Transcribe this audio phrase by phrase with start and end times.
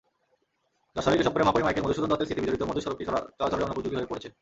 [0.95, 3.03] যশোরের কেশবপুরে মহাকবি মাইকেল মধুসূদন দত্তের স্মৃতিবিজড়িত মধু সড়কটি
[3.39, 4.29] চলাচলের অনুপযোগী হয়ে পড়েছে।